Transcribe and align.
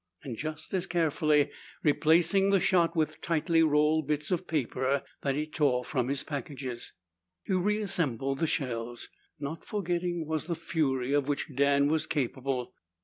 Just 0.33 0.73
as 0.73 0.87
carefully 0.87 1.51
replacing 1.83 2.49
the 2.49 2.59
shot 2.59 2.95
with 2.95 3.21
tightly 3.21 3.61
rolled 3.61 4.07
bits 4.07 4.31
of 4.31 4.47
paper 4.47 5.03
that 5.21 5.35
he 5.35 5.45
tore 5.45 5.85
from 5.85 6.07
his 6.07 6.23
packages, 6.23 6.91
he 7.43 7.53
re 7.53 7.79
assembled 7.79 8.39
the 8.39 8.47
shells. 8.47 9.09
Not 9.39 9.63
forgotten 9.63 10.25
was 10.25 10.47
the 10.47 10.55
fury 10.55 11.13
of 11.13 11.27
which 11.27 11.53
Dan 11.55 11.87
was 11.87 12.07
capable. 12.07 12.73